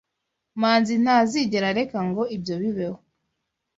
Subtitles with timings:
[0.61, 2.97] Manzi ntazigera areka ngo ibyo bibeho.